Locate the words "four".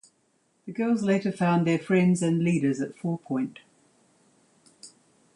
2.97-3.19